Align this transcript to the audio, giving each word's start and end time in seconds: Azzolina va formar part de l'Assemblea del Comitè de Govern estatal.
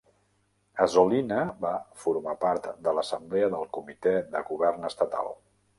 Azzolina 0.85 1.43
va 1.67 1.73
formar 2.05 2.35
part 2.47 2.67
de 2.89 2.97
l'Assemblea 3.01 3.55
del 3.59 3.71
Comitè 3.79 4.19
de 4.35 4.47
Govern 4.51 4.93
estatal. 4.95 5.37